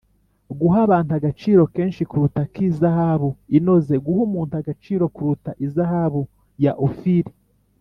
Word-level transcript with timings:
“guha 0.59 0.79
abantu 0.85 1.11
agaciro 1.19 1.61
kenshi 1.75 2.07
karuta 2.09 2.39
ak’izahabu 2.45 3.29
inoze, 3.57 3.93
guha 4.05 4.21
umuntu 4.27 4.53
agaciro 4.61 5.03
karuta 5.15 5.51
izahabu 5.65 6.21
ya 6.63 6.73
ofiri” 6.87 7.31